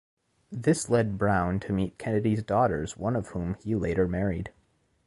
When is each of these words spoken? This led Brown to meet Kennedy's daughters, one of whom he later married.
This 0.51 0.89
led 0.89 1.19
Brown 1.19 1.59
to 1.59 1.71
meet 1.73 1.99
Kennedy's 1.99 2.41
daughters, 2.41 2.97
one 2.97 3.15
of 3.15 3.27
whom 3.27 3.53
he 3.63 3.75
later 3.75 4.07
married. 4.07 4.51